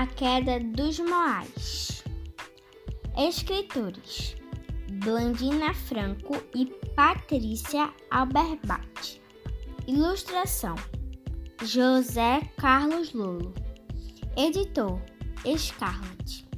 [0.00, 2.02] A queda dos Moais.
[3.18, 4.34] Escritores:
[4.92, 6.64] Blandina Franco e
[6.96, 9.20] Patrícia Alberbach.
[9.86, 10.74] Ilustração:
[11.62, 13.52] José Carlos Lolo.
[14.38, 14.98] Editor:
[15.54, 16.48] Scarlett.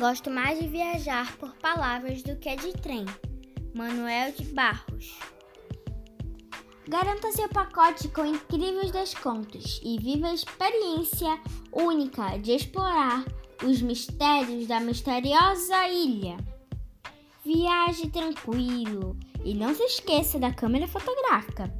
[0.00, 3.04] Gosto mais de viajar por palavras do que de trem.
[3.72, 5.16] Manuel de Barros.
[6.88, 11.38] Garanta seu pacote com incríveis descontos e viva a experiência
[11.70, 13.26] única de explorar
[13.62, 16.38] os mistérios da misteriosa ilha.
[17.44, 21.70] Viaje tranquilo e não se esqueça da câmera fotográfica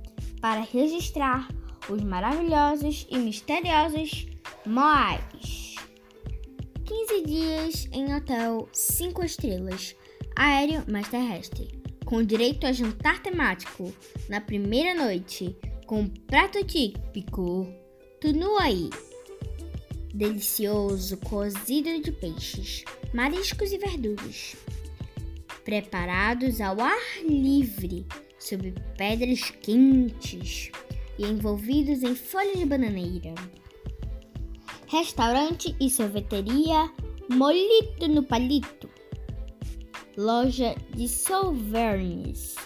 [0.42, 1.48] para registrar
[1.88, 4.26] os maravilhosos e misteriosos
[4.66, 5.76] Moais.
[6.84, 9.96] 15 dias em hotel 5 estrelas,
[10.36, 11.77] aéreo mais terrestre
[12.08, 13.94] com direito a jantar temático
[14.30, 15.54] na primeira noite,
[15.84, 17.70] com prato típico.
[18.18, 18.88] Tunuai,
[20.14, 24.56] delicioso cozido de peixes, mariscos e verduras,
[25.66, 28.06] preparados ao ar livre,
[28.38, 30.70] sob pedras quentes
[31.18, 33.34] e envolvidos em folha de bananeira.
[34.86, 36.90] Restaurante e sorveteria
[37.28, 38.88] Molito no Palito
[40.18, 42.56] loja de souvenirs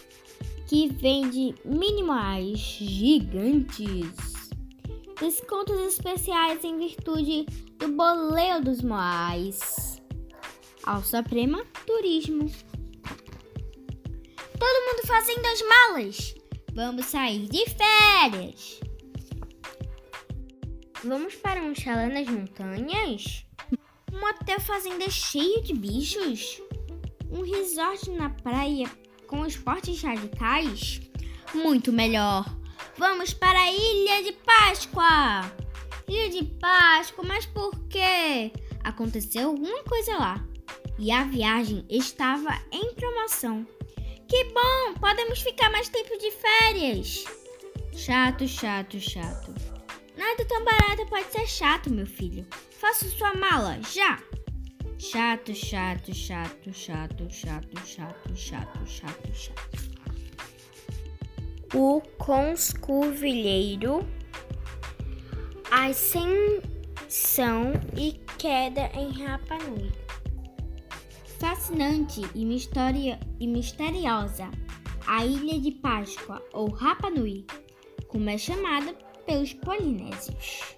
[0.66, 4.08] que vende minimais gigantes.
[5.20, 7.44] Descontos especiais em virtude
[7.78, 10.00] do boleio dos Moais.
[10.82, 12.50] Ao Suprema Turismo.
[14.58, 16.34] Todo mundo fazendo as malas.
[16.72, 18.80] Vamos sair de férias.
[21.04, 23.44] Vamos para um chalé nas montanhas?
[24.10, 26.62] Um hotel fazenda cheio de bichos?
[27.32, 28.88] Um resort na praia
[29.26, 31.00] com esportes radicais?
[31.54, 32.44] Muito melhor.
[32.96, 35.50] Vamos para a Ilha de Páscoa!
[36.06, 38.52] Ilha de Páscoa, mas por quê?
[38.84, 40.46] Aconteceu alguma coisa lá
[40.98, 43.66] e a viagem estava em promoção.
[44.28, 44.94] Que bom!
[45.00, 47.24] Podemos ficar mais tempo de férias!
[47.94, 49.54] Chato, chato, chato.
[50.16, 52.46] Nada tão barato pode ser chato, meu filho.
[52.70, 54.18] Faça sua mala, já!
[55.04, 59.76] Chato, chato, chato, chato, chato, chato, chato, chato, chato.
[61.74, 64.06] O conscurvilheiro,
[65.72, 66.52] ascensão
[67.96, 69.90] e queda em Rapa Nui.
[71.40, 74.48] Fascinante e, misterio, e misteriosa,
[75.04, 77.44] a Ilha de Páscoa, ou Rapa Nui,
[78.06, 78.94] como é chamada
[79.26, 80.76] pelos polinésios.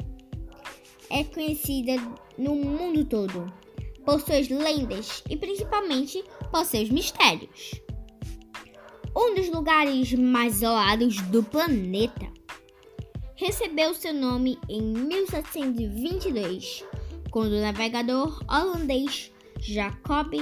[1.11, 1.97] É conhecida
[2.39, 3.64] no mundo todo
[4.05, 7.81] por suas lendas e principalmente por seus mistérios.
[9.17, 12.33] Um dos lugares mais isolados do planeta.
[13.37, 16.85] Recebeu seu nome em 1722,
[17.31, 20.35] quando o navegador holandês Jacob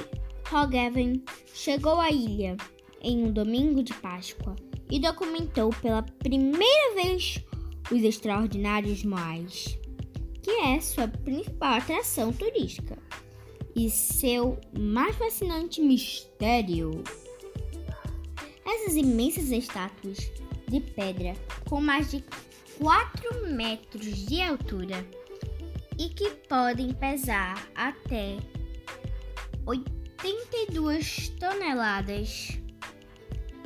[0.49, 1.23] Roggeveen
[1.55, 2.57] chegou à ilha
[3.01, 4.55] em um domingo de Páscoa
[4.91, 7.43] e documentou pela primeira vez
[7.91, 9.79] os extraordinários moais,
[10.43, 12.99] que é sua principal atração turística
[13.75, 17.03] e seu mais fascinante mistério.
[18.65, 20.31] Essas imensas estátuas
[20.69, 21.35] de pedra
[21.69, 22.25] com mais de
[22.79, 25.07] 4 metros de altura
[25.99, 28.39] e que podem pesar até
[29.67, 32.59] 82 toneladas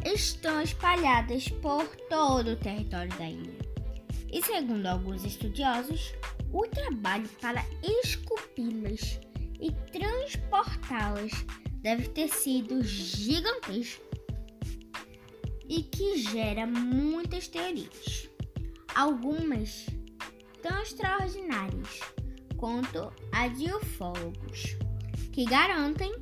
[0.05, 3.57] estão espalhadas por todo o território da ilha.
[4.33, 6.13] E segundo alguns estudiosos,
[6.53, 9.21] o trabalho para esculpi-las
[9.61, 11.33] e transportá-las
[11.83, 14.05] deve ter sido gigantesco
[15.69, 18.29] e que gera muitas teorias.
[18.95, 19.87] Algumas
[20.63, 22.01] tão extraordinárias
[22.57, 24.77] quanto a de ufólogos,
[25.33, 26.13] que garantem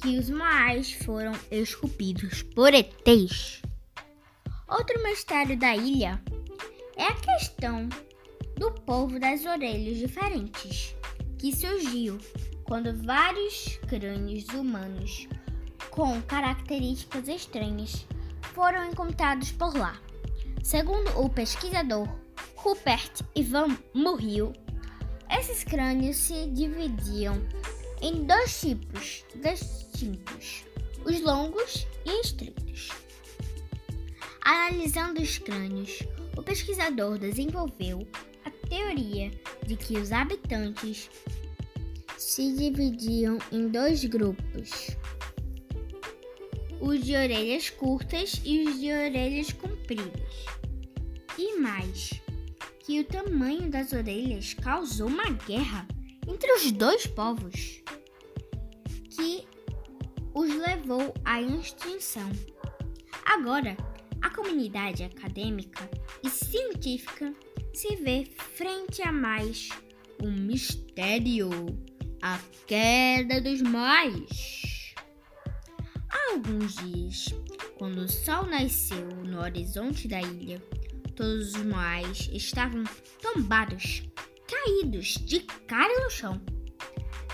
[0.00, 3.62] que os Moais foram esculpidos por ETs.
[4.68, 6.22] Outro mistério da ilha
[6.96, 7.88] é a questão
[8.56, 10.94] do povo das orelhas diferentes,
[11.38, 12.18] que surgiu
[12.70, 15.26] quando vários crânios humanos
[15.90, 18.06] com características estranhas
[18.54, 20.00] foram encontrados por lá.
[20.62, 22.08] Segundo o pesquisador
[22.54, 24.52] Rupert Ivan Murrill,
[25.36, 27.44] esses crânios se dividiam
[28.00, 30.64] em dois tipos distintos:
[31.04, 32.90] os longos e estreitos.
[34.44, 36.04] Analisando os crânios,
[36.36, 38.06] o pesquisador desenvolveu
[38.44, 39.32] a teoria
[39.66, 41.10] de que os habitantes
[42.20, 44.90] se dividiam em dois grupos:
[46.78, 50.44] os de orelhas curtas e os de orelhas compridas.
[51.38, 52.20] E mais,
[52.80, 55.88] que o tamanho das orelhas causou uma guerra
[56.28, 57.82] entre os dois povos,
[59.08, 59.46] que
[60.34, 62.30] os levou à extinção.
[63.24, 63.74] Agora,
[64.20, 65.88] a comunidade acadêmica
[66.22, 67.34] e científica
[67.72, 69.70] se vê frente a mais
[70.22, 71.48] um mistério:
[72.22, 74.94] a queda dos mais.
[76.08, 77.26] Há alguns dias,
[77.78, 80.60] quando o sol nasceu no horizonte da ilha,
[81.14, 82.84] todos os mais estavam
[83.22, 84.02] tombados,
[84.46, 86.40] caídos de cara no chão,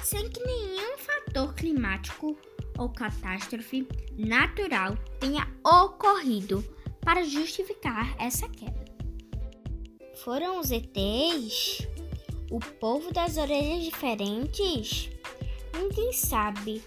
[0.03, 2.39] sem que nenhum fator climático
[2.79, 6.65] ou catástrofe natural tenha ocorrido
[7.01, 8.85] para justificar essa queda.
[10.23, 11.87] Foram os ETs?
[12.51, 15.11] O povo das orelhas diferentes?
[15.75, 16.81] Ninguém sabe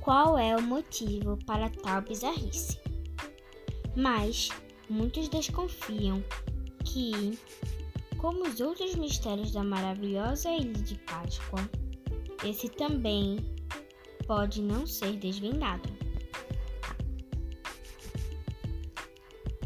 [0.00, 2.78] qual é o motivo para tal bizarrice.
[3.96, 4.50] Mas
[4.90, 6.22] muitos desconfiam
[6.84, 7.38] que,
[8.18, 11.66] como os outros mistérios da maravilhosa Ilha de Páscoa,
[12.44, 13.38] esse também
[14.26, 15.88] pode não ser desvendado.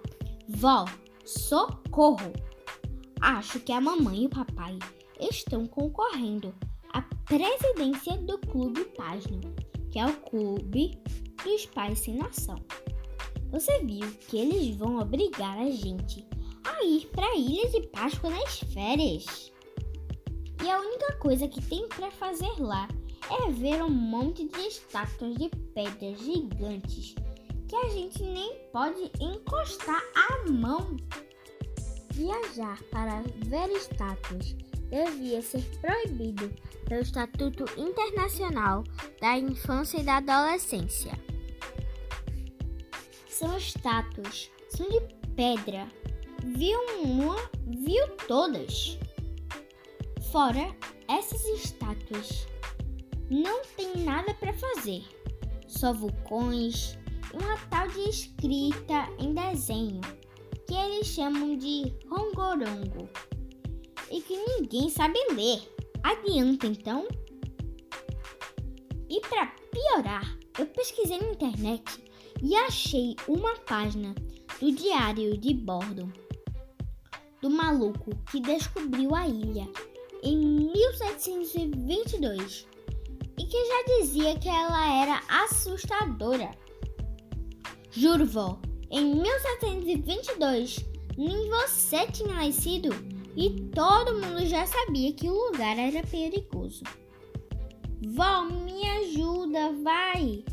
[0.48, 0.84] Vó,
[1.24, 2.32] socorro!
[3.20, 4.78] Acho que a mamãe e o papai
[5.20, 6.54] estão concorrendo
[6.92, 9.40] à presidência do Clube Pasno,
[9.90, 10.96] que é o clube
[11.42, 12.64] dos pais sem noção.
[13.50, 16.24] Você viu que eles vão obrigar a gente
[16.64, 19.55] a ir para a Ilha de Páscoa nas férias.
[20.64, 22.88] E a única coisa que tem para fazer lá
[23.30, 27.14] é ver um monte de estátuas de pedras gigantes
[27.68, 30.96] que a gente nem pode encostar a mão.
[32.12, 34.56] Viajar para ver estátuas
[34.88, 36.50] devia ser proibido
[36.88, 38.84] pelo Estatuto Internacional
[39.20, 41.18] da Infância e da Adolescência.
[43.28, 45.00] São estátuas, são de
[45.34, 45.86] pedra.
[46.44, 47.36] Viu uma,
[47.66, 48.98] viu todas.
[50.36, 50.76] Fora
[51.08, 52.46] essas estátuas,
[53.30, 55.02] não tem nada para fazer,
[55.66, 56.98] só vulcões
[57.32, 60.02] e uma tal de escrita em desenho
[60.66, 63.08] que eles chamam de rongorongo
[64.10, 65.74] e que ninguém sabe ler.
[66.02, 67.08] Adianta então?
[69.08, 72.04] E para piorar, eu pesquisei na internet
[72.42, 74.14] e achei uma página
[74.60, 76.12] do diário de bordo
[77.40, 79.66] do maluco que descobriu a ilha
[80.22, 80.36] em
[80.72, 82.66] 1722
[83.38, 86.50] e que já dizia que ela era assustadora.
[87.90, 88.58] Juro, vó,
[88.90, 90.84] em 1722
[91.16, 92.90] nem você tinha nascido
[93.36, 96.84] e todo mundo já sabia que o lugar era perigoso.
[98.08, 100.44] Vó, me ajuda, vai!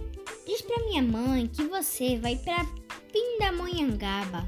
[0.45, 2.65] Diz pra minha mãe que você vai pra
[3.11, 4.47] Pindamonhangaba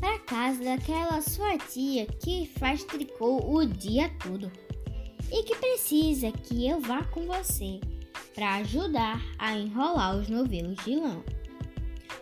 [0.00, 4.50] para casa daquela sua tia que faz tricô o dia todo
[5.30, 7.80] e que precisa que eu vá com você
[8.34, 11.22] para ajudar a enrolar os novelos de lã.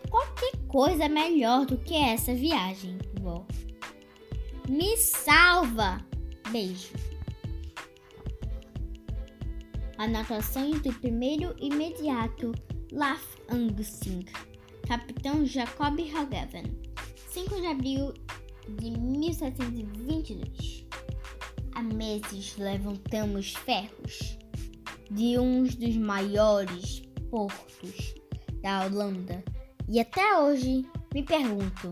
[0.08, 3.46] Qualquer coisa melhor do que essa viagem, vó.
[4.68, 6.04] Me salva!
[6.50, 6.94] Beijo.
[9.98, 12.52] Anotações do primeiro imediato
[12.92, 14.24] Laf Angusting,
[14.86, 16.85] Capitão Jacob Hogaven.
[17.36, 18.14] 5 de abril
[18.66, 20.86] de 1722.
[21.74, 24.38] Há meses levantamos ferros
[25.10, 28.14] de um dos maiores portos
[28.62, 29.44] da Holanda
[29.86, 31.90] e até hoje me pergunto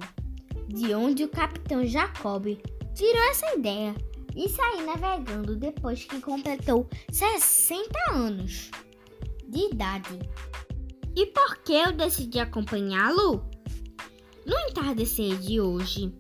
[0.69, 2.47] de onde o capitão Jacob
[2.95, 3.95] tirou essa ideia
[4.35, 7.85] de sair navegando depois que completou 60
[8.15, 8.71] anos
[9.47, 10.21] de idade.
[11.15, 13.53] E por que eu decidi acompanhá-lo?
[14.47, 16.13] No entardecer de hoje,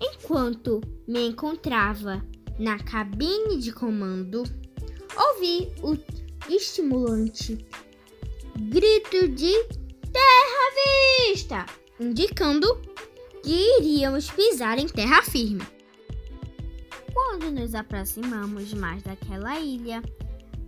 [0.00, 2.24] enquanto me encontrava
[2.58, 4.44] na cabine de comando,
[5.16, 5.96] ouvi o
[6.48, 7.58] estimulante
[8.58, 9.52] grito de
[10.12, 11.66] terra vista,
[12.00, 12.80] indicando
[13.42, 15.62] que iríamos pisar em terra firme.
[17.12, 20.02] Quando nos aproximamos mais daquela ilha,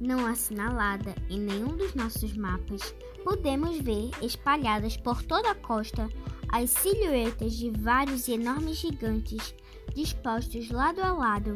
[0.01, 6.09] não assinalada em nenhum dos nossos mapas, podemos ver espalhadas por toda a costa
[6.53, 9.55] as silhuetas de vários enormes gigantes
[9.95, 11.55] dispostos lado a lado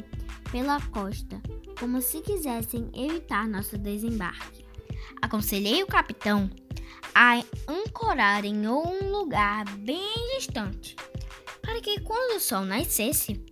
[0.50, 1.40] pela costa,
[1.78, 4.64] como se quisessem evitar nosso desembarque.
[5.20, 6.50] Aconselhei o capitão
[7.14, 10.96] a ancorar em um lugar bem distante,
[11.60, 13.44] para que quando o sol nascesse,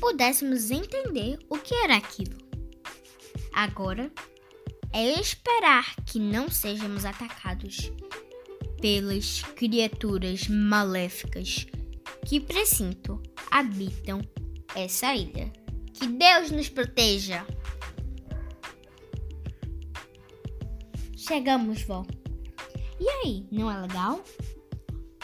[0.00, 2.36] pudéssemos entender o que era aquilo.
[3.52, 4.10] Agora
[4.92, 7.92] é esperar que não sejamos atacados
[8.82, 11.68] pelas criaturas maléficas
[12.26, 14.20] que presinto habitam
[14.74, 15.52] essa ilha.
[15.94, 17.46] Que Deus nos proteja!
[21.16, 22.04] Chegamos, vó.
[22.98, 24.24] E aí, não é legal?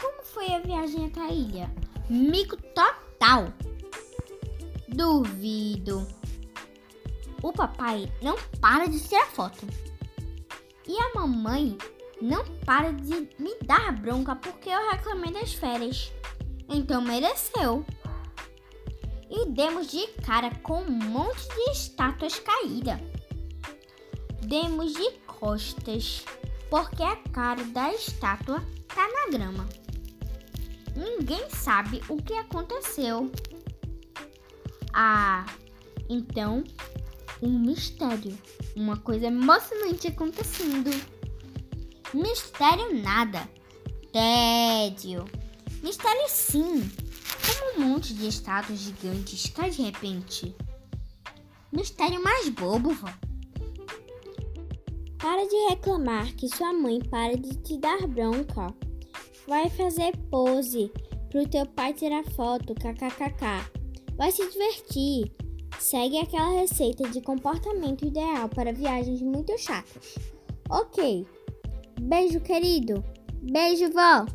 [0.01, 1.69] Como foi a viagem até a ilha?
[2.09, 3.53] Mico total!
[4.87, 6.07] Duvido.
[7.43, 9.67] O papai não para de tirar foto.
[10.87, 11.77] E a mamãe
[12.21, 16.11] não para de me dar bronca porque eu reclamei das férias.
[16.67, 17.85] Então mereceu.
[19.29, 22.99] E demos de cara com um monte de estátuas caídas.
[24.41, 26.25] Demos de costas
[26.69, 29.67] porque a cara da estátua tá na grama.
[30.95, 33.31] Ninguém sabe o que aconteceu.
[34.93, 35.45] Ah,
[36.09, 36.63] então
[37.41, 38.37] um mistério,
[38.75, 40.89] uma coisa emocionante acontecendo.
[42.13, 43.47] Mistério nada.
[44.11, 45.25] Tédio.
[45.83, 46.91] Mistério sim.
[47.45, 50.55] Como um monte de estátuas gigantes cai de repente.
[51.71, 53.09] Mistério mais bobo, vó.
[55.19, 58.73] Para de reclamar que sua mãe para de te dar bronca.
[59.47, 60.91] Vai fazer pose
[61.29, 63.69] pro teu pai tirar foto, kkkk.
[64.15, 65.31] Vai se divertir.
[65.79, 70.17] Segue aquela receita de comportamento ideal para viagens muito chatas.
[70.69, 71.25] Ok.
[72.01, 73.03] Beijo, querido.
[73.41, 74.25] Beijo, vó.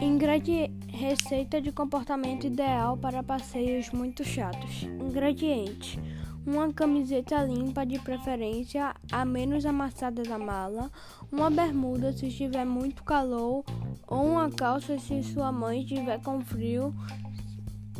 [0.00, 4.82] Ingrediente receita de comportamento ideal para passeios muito chatos.
[4.82, 5.98] Ingredientes:
[6.46, 10.90] uma camiseta limpa de preferência, a menos amassada da mala,
[11.30, 13.64] uma bermuda se estiver muito calor
[14.06, 16.94] ou uma calça se sua mãe estiver com frio.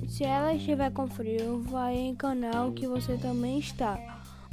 [0.07, 3.99] Se ela estiver com frio, vai encanar o que você também está.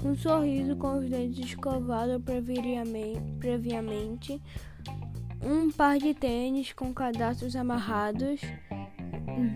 [0.04, 2.22] Um sorriso com os dentes escovados
[3.40, 4.42] previamente,
[5.42, 8.42] um par de tênis com cadastros amarrados,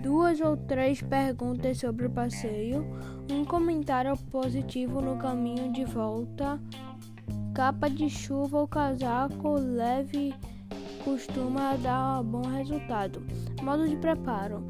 [0.01, 2.85] duas ou três perguntas sobre o passeio,
[3.31, 6.59] um comentário positivo no caminho de volta,
[7.53, 10.33] capa de chuva ou casaco leve
[11.03, 13.21] costuma dar bom resultado.
[13.61, 14.63] Modo de preparo: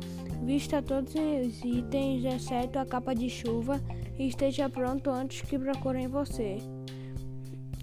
[0.44, 3.82] vista todos os itens exceto a capa de chuva
[4.18, 6.58] e esteja pronto antes que procurem você.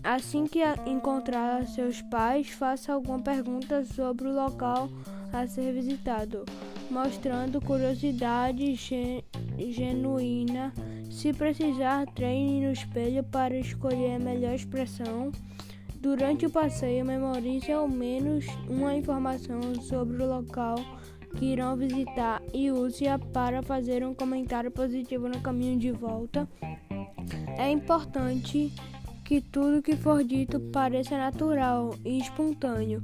[0.03, 4.89] Assim que encontrar seus pais, faça alguma pergunta sobre o local
[5.33, 6.45] a ser visitado
[6.91, 8.75] mostrando curiosidade
[9.59, 10.73] genuína.
[11.11, 15.33] Se precisar, treine no espelho para escolher a melhor expressão.
[16.01, 20.77] Durante o passeio, memorize ao menos uma informação sobre o local
[21.39, 26.49] que irão visitar e use-a para fazer um comentário positivo no caminho de volta.
[27.59, 28.73] É importante
[29.25, 33.03] que tudo que for dito pareça natural e espontâneo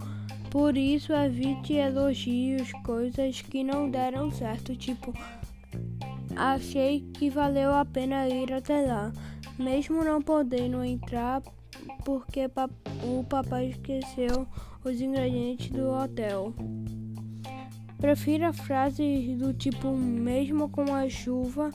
[0.52, 5.10] por isso, evite elogios, coisas que não deram certo, tipo,
[6.36, 9.10] achei que valeu a pena ir até lá,
[9.58, 11.40] mesmo não podendo entrar
[12.04, 12.50] porque
[13.02, 14.46] o papai esqueceu
[14.84, 16.52] os ingredientes do hotel.
[18.02, 21.70] Prefira frases do tipo, mesmo com a chuva,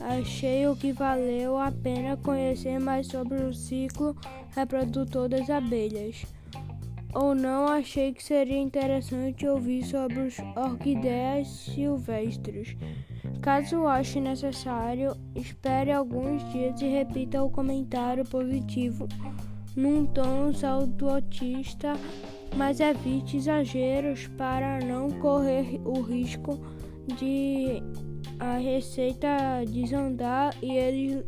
[0.00, 4.16] achei o que valeu a pena conhecer mais sobre o ciclo
[4.56, 6.24] reprodutor das abelhas
[7.14, 12.74] ou não achei que seria interessante ouvir sobre os orquídeas silvestres.
[13.42, 19.06] Caso ache necessário, espere alguns dias e repita o comentário positivo
[19.76, 21.92] num tom saudotista,
[22.56, 26.58] mas evite exageros para não correr o risco
[27.18, 27.82] de
[28.38, 31.24] a receita desandar e eles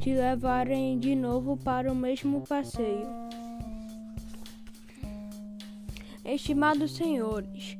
[0.00, 3.06] te levarem de novo para o mesmo passeio.
[6.24, 7.76] Estimados senhores,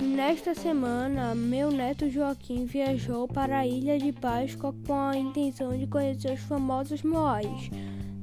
[0.00, 5.86] nesta semana meu neto Joaquim viajou para a Ilha de Páscoa com a intenção de
[5.86, 7.70] conhecer os famosos moais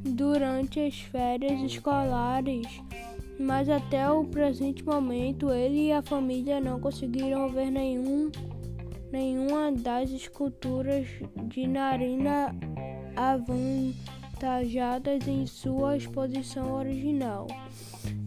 [0.04, 2.68] durante as férias escolares,
[3.42, 8.32] mas até o presente momento ele e a família não conseguiram ver nenhum,
[9.12, 11.08] nenhuma das esculturas
[11.48, 12.56] de narina
[13.16, 17.48] avantajadas em sua exposição original.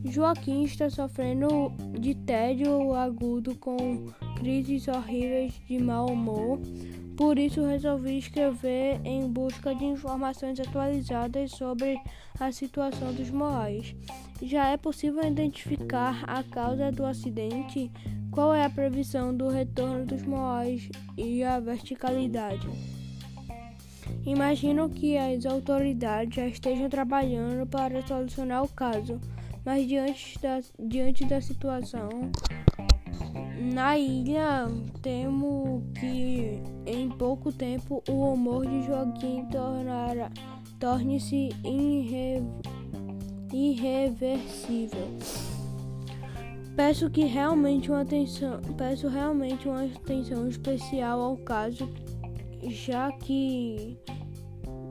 [0.04, 4.06] Joaquim está sofrendo de tédio agudo com
[4.37, 6.61] crises horríveis de mau humor,
[7.16, 11.97] Por isso resolvi escrever em busca de informações atualizadas sobre
[12.40, 13.94] a situação dos Moais.
[14.45, 17.91] Já é possível identificar a causa do acidente?
[18.31, 22.69] Qual é a previsão do retorno dos Moais e a verticalidade?
[24.27, 29.19] Imagino que as autoridades já estejam trabalhando para solucionar o caso,
[29.65, 32.11] mas diante da, diante da situação
[33.73, 34.67] na ilha,
[35.01, 39.47] temo que em pouco tempo o humor de Joaquim
[40.79, 42.43] torne-se irre,
[43.55, 45.09] irreversível.
[46.77, 51.89] Peço que realmente uma atenção, peço realmente uma atenção especial ao caso,
[52.65, 53.97] já que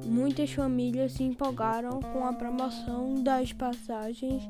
[0.05, 4.49] muitas famílias se empolgaram com a promoção das passagens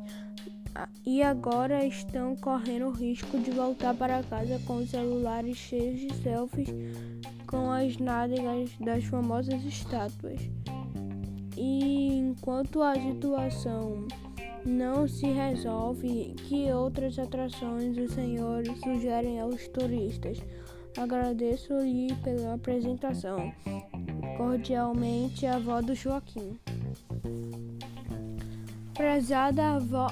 [1.05, 6.13] e agora estão correndo o risco de voltar para casa com os celulares cheios de
[6.21, 6.69] selfies
[7.47, 10.39] com as nádegas das famosas estátuas.
[11.57, 14.07] E enquanto a situação
[14.65, 20.39] não se resolve, que outras atrações os senhores sugerem aos turistas?
[20.97, 23.51] Agradeço-lhe pela apresentação.
[24.37, 26.57] Cordialmente, a avó do Joaquim.
[28.93, 30.07] Prezada avó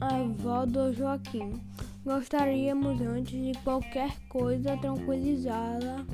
[0.00, 1.60] avó do Joaquim.
[2.04, 6.06] Gostaríamos, antes de qualquer coisa, tranquilizá-la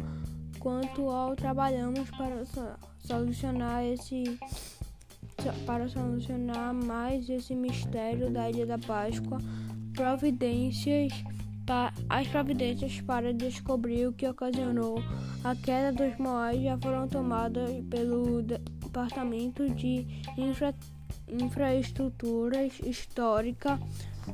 [0.59, 2.45] quanto ao trabalhamos para
[3.06, 4.38] solucionar esse
[5.64, 9.38] para solucionar mais esse mistério da Ilha da Páscoa,
[9.94, 11.12] providências
[12.08, 15.02] as providências para descobrir o que ocasionou
[15.42, 20.06] a queda dos Moais já foram tomadas pelo Departamento de
[20.38, 20.96] Infraestrutura
[21.28, 23.80] infraestruturas histórica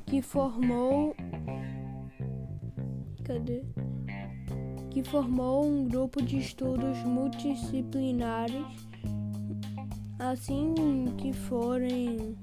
[0.07, 1.17] que formou
[3.25, 3.62] cadê?
[4.93, 8.67] Que formou um grupo de estudos multidisciplinares
[10.19, 10.75] assim
[11.19, 12.37] que forem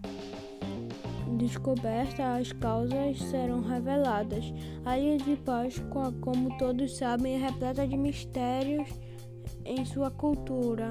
[1.37, 4.43] descobertas as causas serão reveladas.
[4.83, 8.89] A Ilha de Páscoa, como todos sabem, é repleta de mistérios
[9.63, 10.89] em sua cultura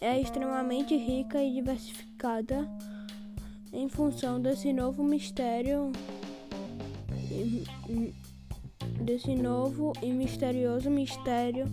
[0.00, 2.68] é extremamente rica e diversificada
[3.72, 5.92] em função desse novo mistério
[9.00, 11.64] desse novo e misterioso mistério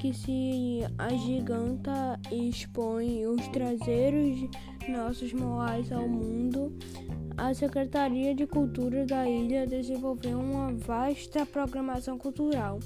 [0.00, 4.40] que se agiganta e expõe os traseiros
[4.80, 6.76] de nossos moais ao mundo,
[7.36, 12.80] a Secretaria de Cultura da ilha desenvolveu uma vasta programação cultural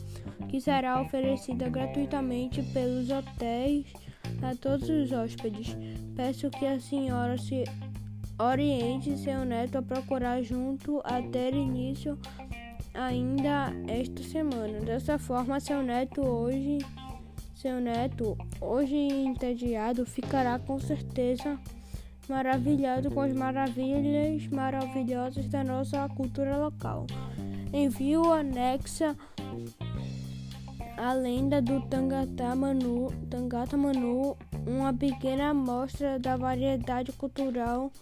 [0.48, 3.86] que será oferecida gratuitamente pelos hotéis
[4.42, 5.76] a todos os hóspedes.
[6.14, 7.64] Peço que a senhora se
[8.38, 12.18] oriente seu neto a procurar junto a ter início
[12.96, 14.80] ainda esta semana.
[14.80, 16.78] Dessa forma, seu neto hoje,
[17.54, 21.58] seu neto hoje entediado ficará com certeza
[22.28, 27.06] maravilhado com as maravilhas maravilhosas da nossa cultura local.
[27.72, 29.16] Envio anexa
[30.96, 37.92] a lenda do Tangata Manu, Tangata Manu, uma pequena amostra da variedade cultural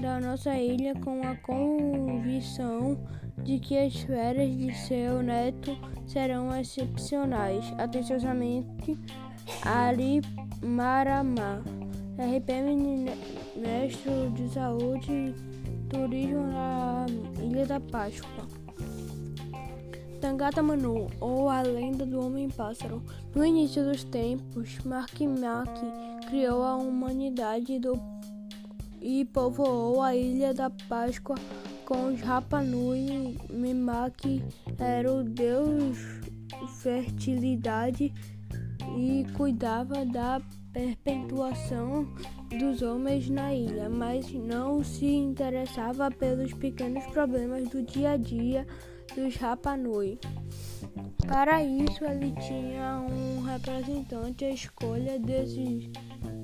[0.00, 2.98] da nossa ilha com a convicção
[3.44, 7.64] de que as férias de seu neto serão excepcionais.
[7.78, 8.98] Atenciosamente,
[9.62, 10.20] Ari
[10.62, 11.62] Maramá,
[12.18, 15.34] RPM Ministro de Saúde e
[15.88, 17.06] Turismo na
[17.42, 18.46] Ilha da Páscoa.
[20.20, 23.02] Tangata Manu, ou a lenda do homem-pássaro.
[23.34, 25.86] No início dos tempos, Makimaki
[26.26, 28.00] criou a humanidade do...
[29.00, 31.36] e povoou a ilha da Páscoa
[31.88, 33.38] com os Rapanui.
[33.48, 34.44] Mimaki
[34.78, 35.96] era o deus
[36.82, 38.12] fertilidade
[38.94, 40.38] e cuidava da
[40.70, 42.06] perpetuação
[42.50, 48.66] dos homens na ilha, mas não se interessava pelos pequenos problemas do dia a dia
[49.16, 50.18] dos Rapanui.
[51.26, 54.44] Para isso, ele tinha um representante.
[54.44, 55.90] A escolha desse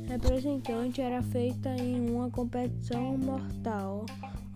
[0.08, 4.06] representante era feita em uma competição mortal,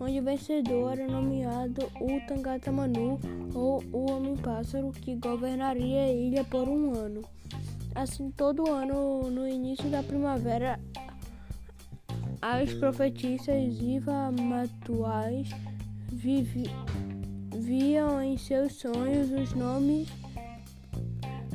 [0.01, 3.19] onde o vencedor era nomeado o Tangata Manu,
[3.55, 7.23] ou o Homem-Pássaro, que governaria a ilha por um ano.
[7.95, 10.79] Assim, todo ano, no início da primavera,
[12.41, 15.49] as profetisas Iva Matuais
[16.13, 17.09] viviam
[17.69, 20.09] viam em seus sonhos os nomes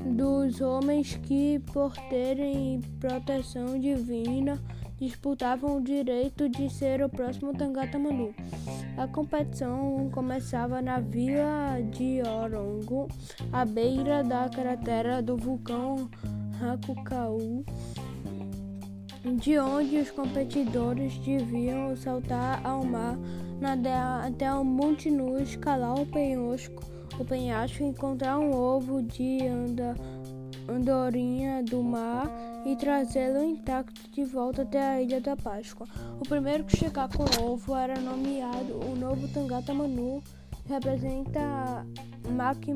[0.05, 4.59] dos homens que, por terem proteção divina,
[4.99, 8.33] disputavam o direito de ser o próximo Tangatamanu.
[8.97, 13.07] A competição começava na vila de Orongo,
[13.51, 16.09] à beira da cratera do vulcão
[16.61, 17.65] Hakukaú,
[19.37, 23.17] de onde os competidores deviam saltar ao mar,
[23.59, 26.83] nadar até o Monte Nu, escalar o penhasco,
[27.19, 29.95] o penhasco encontrar um ovo de anda,
[30.67, 32.28] andorinha do mar
[32.65, 35.88] e trazê-lo intacto de volta até a Ilha da Páscoa.
[36.19, 41.86] O primeiro que chegar com o ovo era nomeado o novo Tangata Manu, que representa
[42.30, 42.73] Maki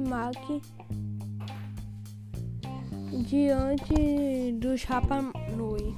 [3.26, 5.22] diante dos Rapa
[5.56, 5.96] Nui.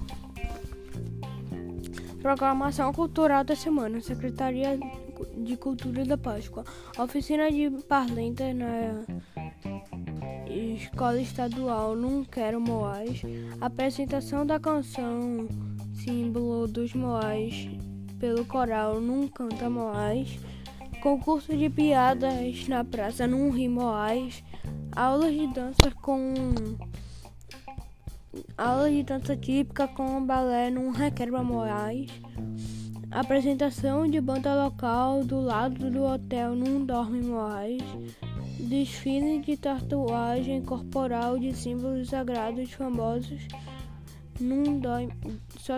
[2.21, 4.77] Programação Cultural da Semana, Secretaria
[5.37, 6.63] de Cultura da Páscoa,
[6.97, 9.03] Oficina de Parlenta na
[10.47, 13.21] Escola Estadual Não Quero Moais,
[13.61, 15.47] apresentação da canção
[15.93, 17.69] Símbolo dos Moais
[18.19, 20.39] pelo coral Não Canta Moais,
[21.01, 24.43] concurso de piadas na praça Não Ri Moais,
[24.95, 26.33] aulas de dança com
[28.57, 32.11] aula de dança típica com balé num requebra Moraes,
[33.11, 37.81] apresentação de banda local do lado do hotel num dorme Moraes,
[38.59, 43.47] desfile de tatuagem corporal de símbolos sagrados famosos
[44.39, 45.13] num dorme
[45.59, 45.77] só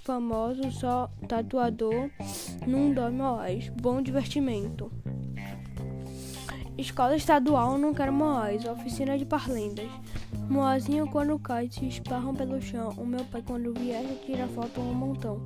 [0.00, 2.10] famoso só tatuador
[2.66, 4.90] num dorme Moraes, bom divertimento.
[6.78, 9.90] Escola Estadual Não Quero Moais, Oficina de Parlendas.
[10.48, 12.94] Moazinho quando cai, se esparram pelo chão.
[12.96, 15.44] O meu pai quando viaja tira foto um montão.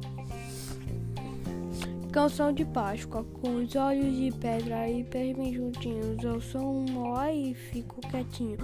[2.12, 6.22] Canção de Páscoa, com os olhos de pedra e pés bem juntinhos.
[6.22, 8.58] Eu sou um moai e fico quietinho.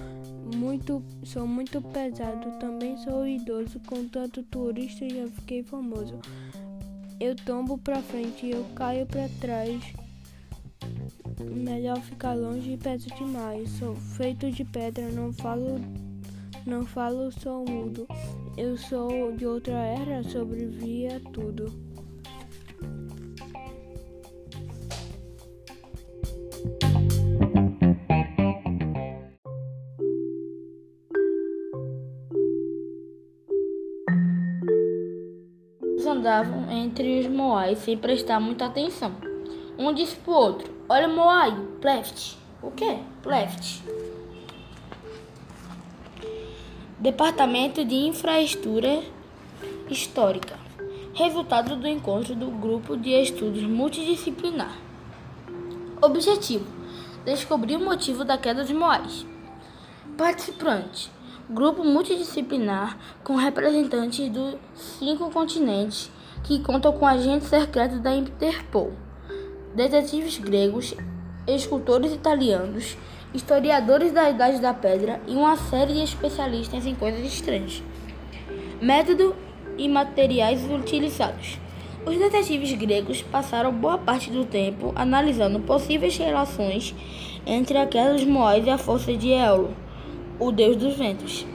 [0.55, 3.81] Muito, sou muito pesado, também sou idoso.
[3.87, 6.19] Com tanto turista já fiquei famoso.
[7.19, 9.83] Eu tombo pra frente, eu caio pra trás.
[11.41, 13.71] Melhor ficar longe e peso demais.
[13.71, 15.81] Sou feito de pedra, não falo,
[16.67, 18.07] não falo, sou mudo.
[18.59, 21.88] Eu sou de outra era, sobrevivi a tudo.
[36.71, 39.13] Entre os moais sem prestar muita atenção.
[39.79, 42.37] Um disse pro outro: Olha, Moai, Pleft.
[42.61, 42.99] O que?
[43.23, 43.83] Pleft.
[46.99, 49.03] Departamento de Infraestrutura
[49.89, 50.59] Histórica.
[51.15, 54.77] Resultado do encontro do grupo de estudos multidisciplinar.
[56.03, 56.67] Objetivo:
[57.25, 59.25] descobrir o motivo da queda dos Moais.
[60.17, 61.11] Participante:
[61.49, 66.11] grupo multidisciplinar com representantes dos cinco continentes
[66.43, 68.93] que contam com agentes secretos da Interpol
[69.79, 70.95] detetives gregos,
[71.47, 72.97] escultores italianos,
[73.33, 77.83] historiadores da Idade da Pedra e uma série de especialistas em coisas estranhas.
[78.81, 79.37] Método
[79.77, 81.59] e materiais utilizados.
[82.05, 86.95] Os detetives gregos passaram boa parte do tempo analisando possíveis relações
[87.47, 89.77] entre aquelas moais e a força de Éolo,
[90.41, 91.47] o deus dos ventos.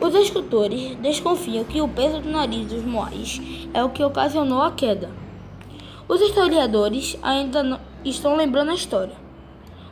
[0.00, 3.40] Os escultores desconfiam que o peso do nariz dos moais
[3.72, 5.10] é o que ocasionou a queda.
[6.08, 9.14] Os historiadores ainda estão lembrando a história.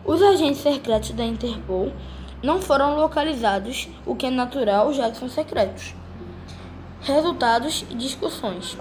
[0.05, 1.93] Os agentes secretos da Interpol
[2.43, 5.95] não foram localizados, o que é natural, já que são secretos.
[7.01, 8.77] Resultados e discussões.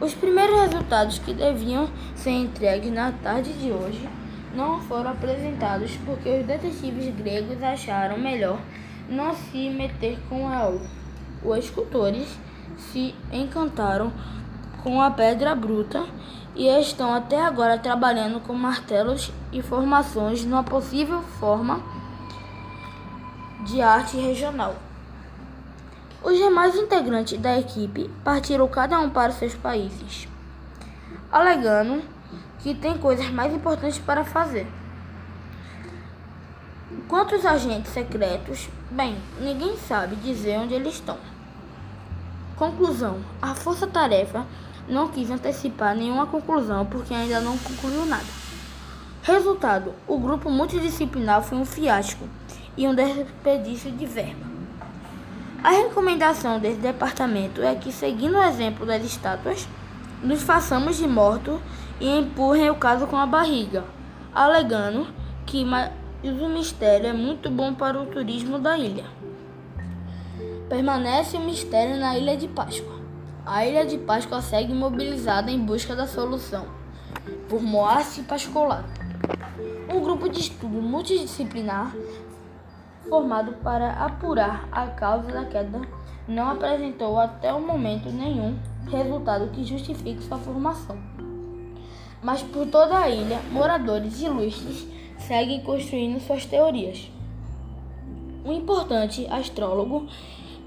[0.00, 4.08] Os primeiros resultados que deviam ser entregues na tarde de hoje
[4.54, 8.58] não foram apresentados porque os detetives gregos acharam melhor
[9.10, 10.80] não se meter com ela.
[11.44, 12.28] Os escultores
[12.78, 14.12] se encantaram
[14.82, 16.06] com a pedra bruta
[16.54, 21.82] e estão até agora trabalhando com martelos e formações numa possível forma
[23.66, 24.76] de arte regional.
[26.22, 30.28] Os demais integrantes da equipe partiram cada um para seus países,
[31.32, 32.02] alegando
[32.58, 34.66] que tem coisas mais importantes para fazer.
[37.06, 41.16] Quanto aos agentes secretos, bem, ninguém sabe dizer onde eles estão.
[42.56, 44.44] Conclusão: a força-tarefa
[44.88, 48.26] não quis antecipar nenhuma conclusão porque ainda não concluiu nada.
[49.22, 52.28] Resultado: o grupo multidisciplinar foi um fiasco
[52.76, 54.44] e um desperdício de verba.
[55.62, 59.68] A recomendação desse departamento é que, seguindo o exemplo das estátuas,
[60.22, 61.62] nos façamos de morto
[62.00, 63.84] e empurrem o caso com a barriga,
[64.34, 65.06] alegando
[65.46, 65.64] que
[66.28, 69.06] o mistério é muito bom para o turismo da ilha.
[70.68, 73.00] Permanece o mistério na Ilha de Páscoa.
[73.46, 76.66] a Ilha de Páscoa segue mobilizada em busca da solução,
[77.48, 79.00] por Moacir Pascolato.
[79.88, 81.94] Um grupo de estudo multidisciplinar
[83.08, 85.80] formado para apurar a causa da queda
[86.28, 88.56] não apresentou até o momento nenhum
[88.88, 90.98] resultado que justifique sua formação.
[92.22, 94.86] Mas por toda a ilha, moradores ilustres
[95.26, 97.10] seguem construindo suas teorias.
[98.44, 100.06] Um importante astrólogo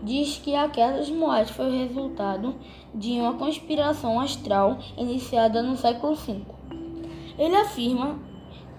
[0.02, 2.56] diz que a queda dos Moais foi o resultado
[2.94, 6.42] de uma conspiração astral iniciada no século V.
[7.38, 8.20] Ele afirma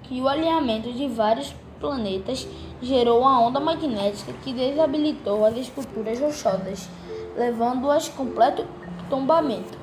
[0.04, 2.46] que o alinhamento de vários planetas
[2.80, 6.88] gerou a onda magnética que desabilitou as esculturas rochosas,
[7.36, 8.66] levando-as completo
[9.08, 9.78] tombamento.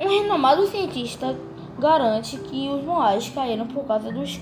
[0.00, 1.36] Um renomado cientista
[1.78, 4.40] garante que os moais caíram por causa dos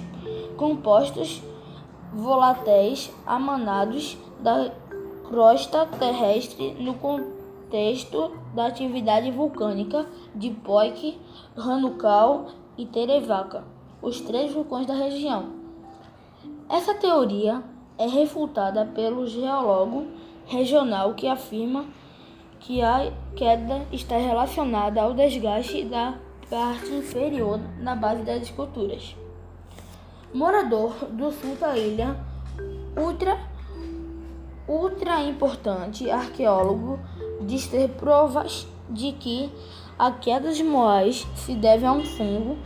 [0.56, 1.42] compostos
[2.12, 4.70] voláteis amanados da
[5.28, 11.18] crosta terrestre no contexto da atividade vulcânica de Poik,
[11.56, 13.64] Hanukal e Terevaca,
[14.02, 15.50] os três vulcões da região.
[16.68, 17.62] Essa teoria
[17.96, 20.06] é refutada pelo geólogo
[20.46, 21.86] regional que afirma
[22.60, 26.14] que a queda está relacionada ao desgaste da
[26.52, 29.16] parte inferior na base das esculturas.
[30.34, 32.14] Morador do sul da ilha,
[32.94, 33.40] ultra,
[34.68, 37.00] ultra importante arqueólogo,
[37.40, 39.50] diz ter provas de que
[39.98, 42.58] a queda dos moais se deve a um fungo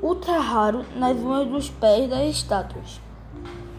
[0.00, 3.00] ultra raro nas unhas dos pés das estátuas.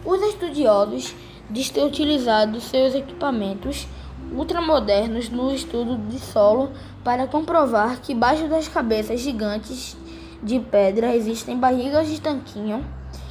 [0.04, 1.14] Os estudiosos
[1.48, 3.86] dizem ter utilizado seus equipamentos
[4.36, 6.70] ultramodernos no estudo de solo
[7.02, 9.96] para comprovar que baixo das cabeças gigantes
[10.42, 12.84] de pedra existem barrigas de tanquinho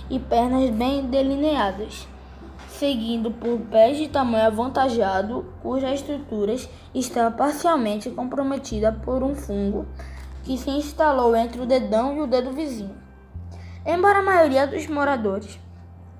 [0.09, 2.07] e pernas bem delineadas,
[2.67, 6.55] seguindo por pés de tamanho avantajado, cuja estrutura
[6.93, 9.85] está parcialmente comprometida por um fungo
[10.43, 12.95] que se instalou entre o dedão e o dedo vizinho.
[13.85, 15.59] Embora a maioria dos moradores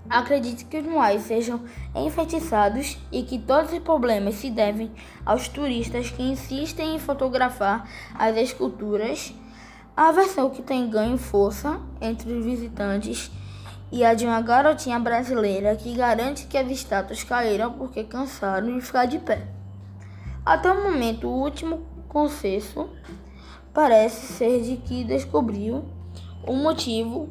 [0.10, 1.62] Acredite que os moais sejam
[1.96, 4.92] enfeitiçados e que todos os problemas se devem
[5.26, 9.34] aos turistas que insistem em fotografar as esculturas.
[9.96, 13.32] A versão que tem ganho força entre os visitantes
[13.92, 18.82] e a de uma garotinha brasileira que garante que as estátuas caíram porque cansaram de
[18.82, 19.48] ficar de pé.
[20.46, 22.90] Até o momento, o último consenso
[23.74, 25.86] parece ser de que descobriu
[26.46, 27.30] o motivo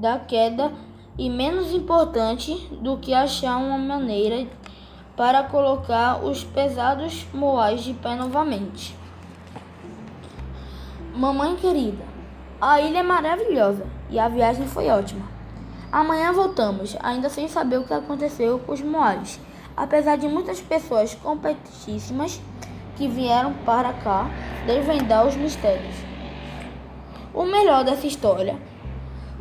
[0.00, 0.70] da queda
[1.18, 4.46] e menos importante do que achar uma maneira
[5.16, 8.96] para colocar os pesados moais de pé novamente.
[11.14, 12.02] Mamãe querida,
[12.60, 15.26] a ilha é maravilhosa e a viagem foi ótima.
[15.90, 19.38] Amanhã voltamos, ainda sem saber o que aconteceu com os moais,
[19.76, 22.40] apesar de muitas pessoas competíssimas
[22.96, 24.30] que vieram para cá
[24.66, 25.94] desvendar os mistérios.
[27.34, 28.56] O melhor dessa história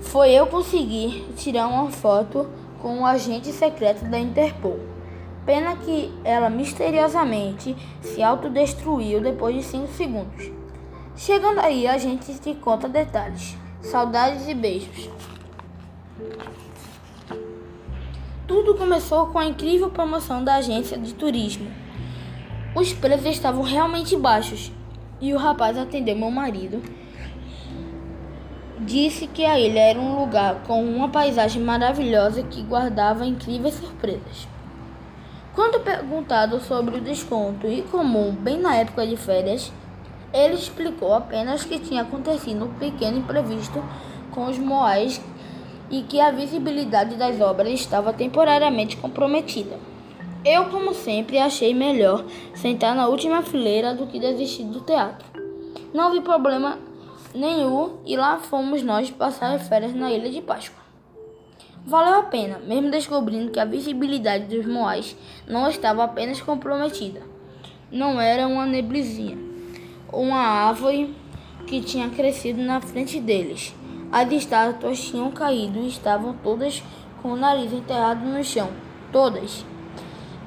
[0.02, 2.50] foi eu conseguir tirar uma foto
[2.82, 4.80] com um agente secreto da Interpol.
[5.46, 10.52] Pena que ela misteriosamente se autodestruiu depois de 5 segundos.
[11.16, 13.56] Chegando aí, a gente te conta detalhes.
[13.82, 15.10] Saudades e beijos.
[18.48, 21.72] Tudo começou com a incrível promoção da agência de turismo.
[22.76, 24.72] Os preços estavam realmente baixos
[25.20, 26.82] e o rapaz atendeu meu marido
[28.84, 34.48] Disse que a ilha era um lugar com uma paisagem maravilhosa que guardava incríveis surpresas.
[35.54, 39.72] Quando perguntado sobre o desconto e comum bem na época de férias,
[40.34, 43.84] ele explicou apenas que tinha acontecido um pequeno imprevisto
[44.32, 45.22] com os moais
[45.92, 49.78] e que a visibilidade das obras estava temporariamente comprometida.
[50.44, 55.28] Eu, como sempre, achei melhor sentar na última fileira do que desistir do teatro.
[55.94, 56.80] Não vi problema
[57.34, 60.82] nenhum e lá fomos nós passar as férias na Ilha de Páscoa.
[61.86, 65.16] Valeu a pena, mesmo descobrindo que a visibilidade dos moais
[65.48, 67.22] não estava apenas comprometida.
[67.92, 69.38] Não era uma neblizinha,
[70.14, 71.16] uma árvore
[71.66, 73.74] que tinha crescido na frente deles.
[74.12, 76.84] As estátuas tinham caído e estavam todas
[77.22, 78.70] com o nariz enterrado no chão.
[79.12, 79.66] Todas.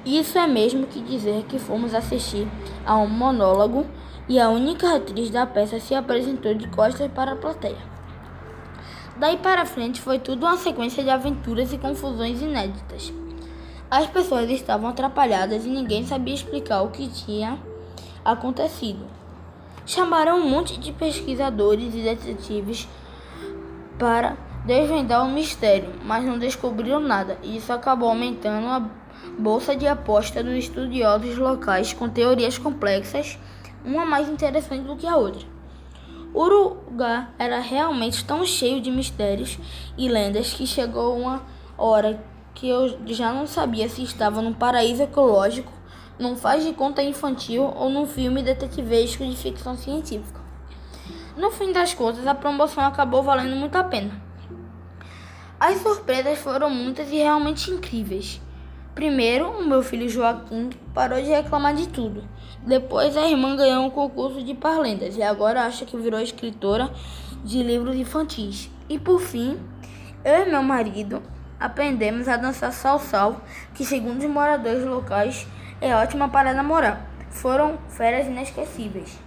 [0.05, 2.47] Isso é mesmo que dizer que fomos assistir
[2.85, 3.87] a um monólogo
[4.29, 7.95] e a única atriz da peça se apresentou de costas para a plateia.
[9.17, 13.13] Daí para frente foi tudo uma sequência de aventuras e confusões inéditas.
[13.91, 17.59] As pessoas estavam atrapalhadas e ninguém sabia explicar o que tinha
[18.25, 19.07] acontecido.
[19.87, 22.89] Chamaram um monte de pesquisadores e detetives
[23.99, 28.91] para desvendar o mistério, mas não descobriram nada, e isso acabou aumentando a
[29.39, 33.39] bolsa de aposta dos estudiosos locais com teorias complexas,
[33.85, 35.47] uma mais interessante do que a outra.
[36.95, 39.59] Lugar era realmente tão cheio de mistérios
[39.99, 41.43] e lendas que chegou uma
[41.77, 45.73] hora que eu já não sabia se estava num paraíso ecológico,
[46.19, 50.41] num faz de conta infantil ou num filme detetivesco de ficção científica.
[51.37, 54.23] No fim das contas, a promoção acabou valendo muito a pena.
[55.59, 58.41] As surpresas foram muitas e realmente incríveis.
[58.95, 62.23] Primeiro, o meu filho Joaquim parou de reclamar de tudo.
[62.65, 66.89] Depois, a irmã ganhou um concurso de parlendas e agora acha que virou escritora
[67.43, 68.71] de livros infantis.
[68.89, 69.59] E por fim,
[70.25, 71.21] eu e meu marido
[71.59, 73.41] aprendemos a dançar salsal,
[73.75, 75.45] que segundo os moradores locais
[75.81, 77.05] é ótima para namorar.
[77.31, 79.24] Foram férias inesquecíveis.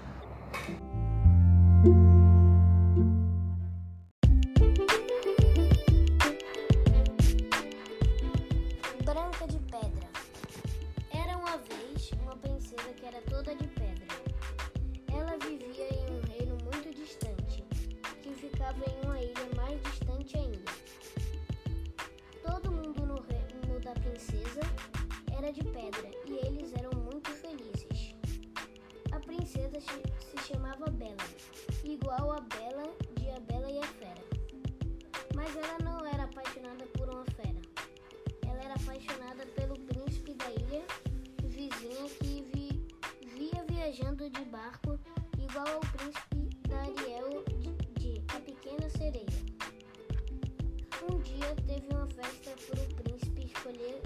[51.48, 54.02] Dia teve uma festa para o príncipe escolher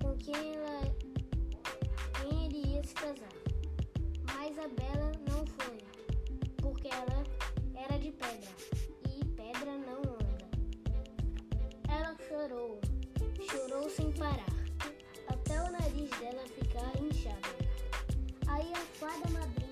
[0.00, 0.80] com quem ela
[2.20, 3.34] quem iria se casar.
[4.26, 5.78] Mas a Bela não foi,
[6.58, 7.24] porque ela
[7.74, 8.50] era de pedra
[9.10, 10.48] e pedra não anda.
[11.88, 12.80] Ela chorou,
[13.50, 14.54] chorou sem parar,
[15.28, 17.54] até o nariz dela ficar inchado.
[18.46, 19.63] Aí a fada madrinha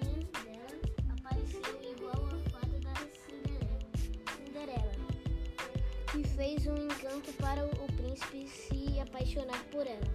[6.43, 10.11] fez um encanto para o príncipe se apaixonar por ela.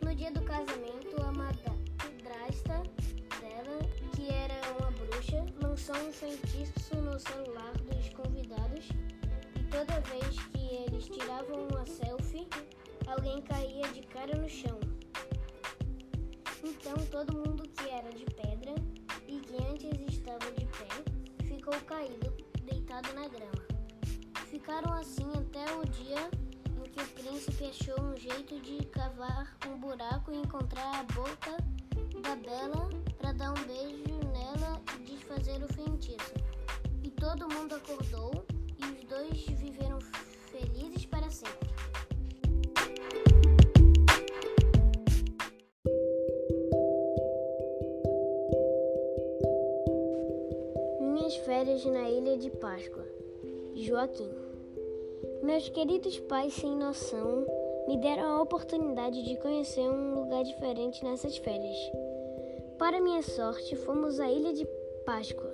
[0.00, 2.80] No dia do casamento, a madrasta
[3.40, 3.78] dela,
[4.14, 8.88] que era uma bruxa, lançou um feitiço no celular dos convidados
[9.58, 12.46] e toda vez que eles tiravam uma selfie,
[13.08, 14.78] alguém caía de cara no chão.
[16.62, 18.76] Então todo mundo que era de pedra
[19.26, 22.32] e que antes estava de pé ficou caído,
[22.64, 23.63] deitado na grama.
[24.54, 26.30] Ficaram assim até o dia
[26.92, 31.56] que o príncipe achou um jeito de cavar um buraco e encontrar a boca
[32.22, 32.88] da Bela
[33.18, 36.34] para dar um beijo nela e desfazer o feitiço.
[37.02, 38.46] E todo mundo acordou
[38.78, 39.98] e os dois viveram
[40.52, 41.68] felizes para sempre.
[51.00, 53.04] Minhas férias na Ilha de Páscoa.
[53.74, 54.43] Joaquim.
[55.44, 57.44] Meus queridos pais sem noção
[57.86, 61.76] me deram a oportunidade de conhecer um lugar diferente nessas férias.
[62.78, 64.66] Para minha sorte, fomos à Ilha de
[65.04, 65.52] Páscoa.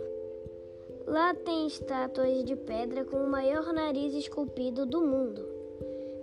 [1.09, 5.45] Lá tem estátuas de pedra com o maior nariz esculpido do mundo.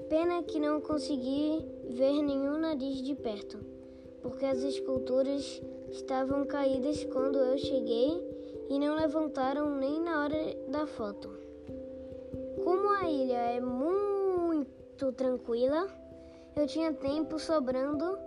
[0.08, 3.60] Pena que não consegui ver nenhum nariz de perto,
[4.22, 8.18] porque as esculturas estavam caídas quando eu cheguei
[8.70, 11.37] e não levantaram nem na hora da foto.
[12.68, 15.88] Como a ilha é muito tranquila,
[16.54, 18.20] eu tinha tempo sobrando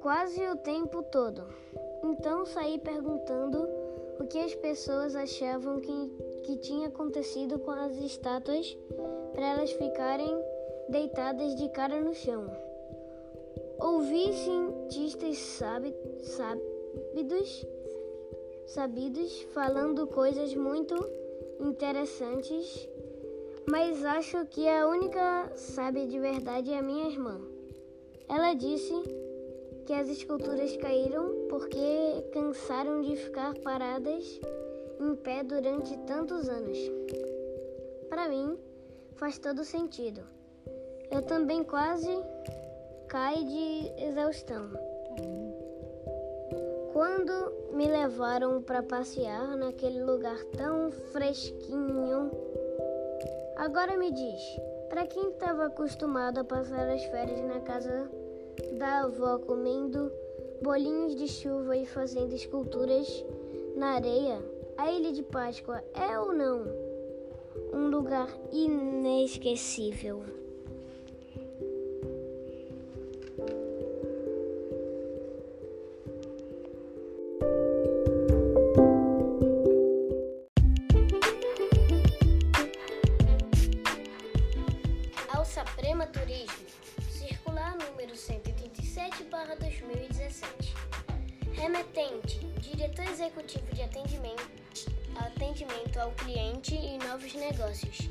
[0.00, 1.44] quase o tempo todo.
[2.02, 3.68] Então saí perguntando
[4.18, 6.12] o que as pessoas achavam que,
[6.42, 8.76] que tinha acontecido com as estátuas
[9.32, 10.36] para elas ficarem
[10.88, 12.50] deitadas de cara no chão.
[13.78, 15.38] Ouvi cientistas
[16.24, 17.64] sábidos,
[18.66, 20.96] sabidos falando coisas muito
[21.60, 22.88] interessantes
[23.70, 27.40] mas acho que a única sábia de verdade é a minha irmã.
[28.28, 28.92] Ela disse
[29.84, 34.40] que as esculturas caíram porque cansaram de ficar paradas
[35.00, 36.78] em pé durante tantos anos.
[38.08, 38.58] Para mim,
[39.16, 40.22] faz todo sentido.
[41.10, 42.10] Eu também quase
[43.08, 44.70] caí de exaustão.
[46.92, 52.30] Quando me levaram para passear naquele lugar tão fresquinho,
[53.58, 54.40] Agora me diz,
[54.88, 58.08] para quem estava acostumado a passar as férias na casa
[58.78, 60.12] da avó comendo
[60.62, 63.08] bolinhos de chuva e fazendo esculturas
[63.74, 64.40] na areia,
[64.76, 66.66] a Ilha de Páscoa é ou não
[67.74, 70.22] um lugar inesquecível?
[85.64, 86.66] Tema turismo,
[87.10, 90.74] circular número 187/2017.
[91.52, 94.48] Remetente, diretor executivo de atendimento,
[95.16, 98.08] atendimento ao cliente e novos negócios.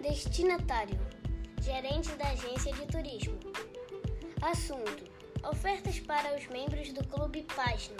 [0.00, 0.98] Destinatário,
[1.60, 3.38] gerente da agência de turismo.
[4.40, 5.04] Assunto:
[5.42, 7.96] ofertas para os membros do Clube Página.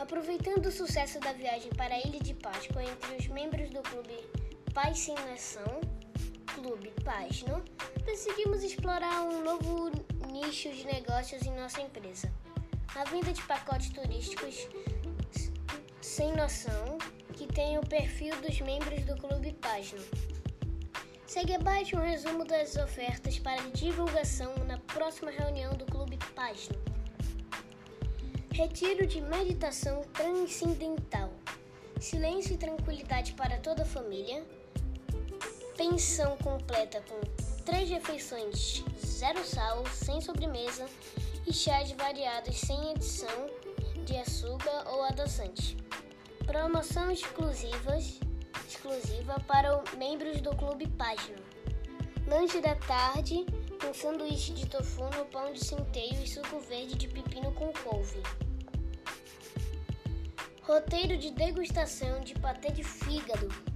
[0.00, 4.18] Aproveitando o sucesso da viagem para a Ilha de Páscoa entre os membros do Clube
[4.72, 5.80] Paz Sem Nação,
[6.64, 7.62] Clube Página,
[8.06, 9.90] decidimos explorar um novo
[10.32, 12.32] nicho de negócios em nossa empresa.
[12.94, 14.66] A venda de pacotes turísticos
[16.00, 16.96] sem noção
[17.34, 20.00] que tem o perfil dos membros do Clube Página.
[21.26, 26.78] Segue abaixo um resumo das ofertas para divulgação na próxima reunião do Clube Página.
[28.50, 31.30] Retiro de meditação transcendental.
[32.00, 34.42] Silêncio e tranquilidade para toda a família.
[35.76, 37.20] Pensão completa com
[37.64, 40.86] três refeições, zero sal, sem sobremesa
[41.44, 43.50] e chás variados sem adição
[44.04, 45.76] de açúcar ou adoçante.
[46.46, 48.20] Promoção exclusivas,
[48.68, 51.38] exclusiva para os membros do Clube Página.
[52.26, 53.44] Lanche da tarde
[53.80, 58.22] com sanduíche de tofu no pão de centeio e suco verde de pepino com couve.
[60.62, 63.73] Roteiro de degustação de patê de fígado.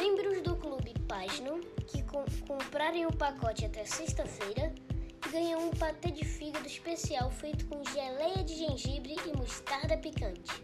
[0.00, 4.72] Membros do Clube Página que com comprarem o pacote até sexta-feira
[5.32, 10.62] ganham um patê de fígado especial feito com geleia de gengibre e mostarda picante.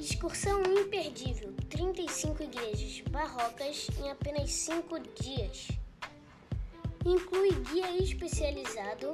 [0.00, 5.68] Excursão imperdível: 35 igrejas barrocas em apenas 5 dias.
[7.06, 9.12] Inclui guia especializado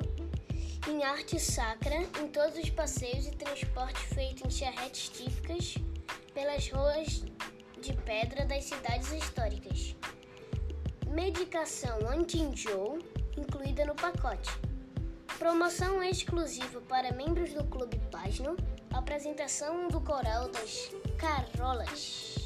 [0.88, 5.74] em arte sacra em todos os passeios e transporte feito em charretes típicas
[6.32, 7.24] pelas ruas
[7.80, 9.94] de pedra das cidades históricas.
[11.06, 12.98] Medicação anti-enjoo
[13.36, 14.50] incluída no pacote.
[15.38, 18.56] Promoção exclusiva para membros do Clube Página.
[18.92, 22.37] Apresentação do Coral das Carolas.